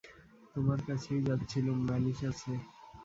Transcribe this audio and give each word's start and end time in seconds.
তোমার 0.53 0.79
কাছেই 0.87 1.21
যাচ্ছিলুম, 1.27 1.77
নালিশ 1.87 2.19
আছে। 2.31 2.51